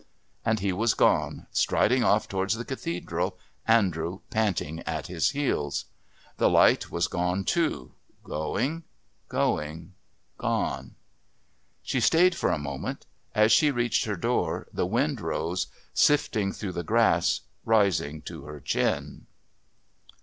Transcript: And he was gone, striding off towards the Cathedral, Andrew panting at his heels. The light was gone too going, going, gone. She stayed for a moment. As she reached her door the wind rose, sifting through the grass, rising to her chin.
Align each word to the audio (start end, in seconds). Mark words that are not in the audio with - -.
And 0.43 0.59
he 0.61 0.73
was 0.73 0.95
gone, 0.95 1.45
striding 1.51 2.03
off 2.03 2.27
towards 2.27 2.55
the 2.55 2.65
Cathedral, 2.65 3.37
Andrew 3.67 4.21
panting 4.31 4.79
at 4.87 5.05
his 5.05 5.29
heels. 5.29 5.85
The 6.37 6.49
light 6.49 6.89
was 6.89 7.07
gone 7.07 7.43
too 7.43 7.93
going, 8.23 8.83
going, 9.29 9.93
gone. 10.39 10.95
She 11.83 11.99
stayed 11.99 12.33
for 12.33 12.49
a 12.49 12.57
moment. 12.57 13.05
As 13.35 13.51
she 13.51 13.69
reached 13.69 14.05
her 14.05 14.15
door 14.15 14.65
the 14.73 14.87
wind 14.87 15.21
rose, 15.21 15.67
sifting 15.93 16.51
through 16.51 16.71
the 16.73 16.81
grass, 16.83 17.41
rising 17.63 18.23
to 18.23 18.45
her 18.45 18.59
chin. 18.59 19.27